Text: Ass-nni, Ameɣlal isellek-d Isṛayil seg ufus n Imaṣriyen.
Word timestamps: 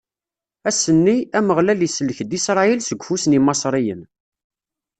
Ass-nni, 0.69 1.15
Ameɣlal 1.37 1.81
isellek-d 1.87 2.37
Isṛayil 2.37 2.79
seg 2.83 3.01
ufus 3.01 3.23
n 3.27 3.37
Imaṣriyen. 3.39 4.01